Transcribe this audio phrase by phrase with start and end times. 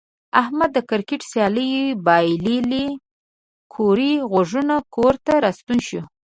[0.41, 1.69] احمد د کرکټ سیالي
[2.05, 2.85] بایللې
[3.73, 6.01] کوړی غوږونه کور ته راستون شو.